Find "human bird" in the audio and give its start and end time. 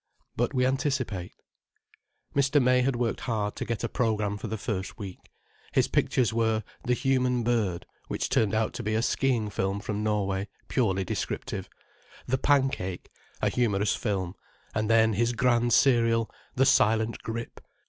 6.95-7.85